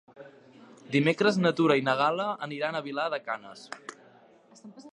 [0.95, 3.65] Dimecres na Tura i na Gal·la aniran a Vilar de Canes.